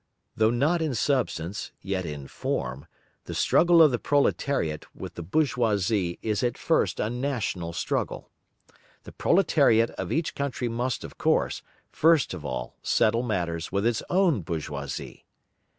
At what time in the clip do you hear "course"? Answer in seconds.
11.19-11.61